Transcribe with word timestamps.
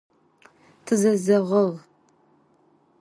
Тызэзэгъыгъ. 0.85 1.75